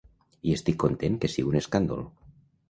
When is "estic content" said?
0.55-1.19